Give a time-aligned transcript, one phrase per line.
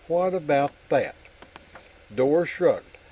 [0.07, 1.13] What about that?"
[2.15, 2.97] Dor shrugged.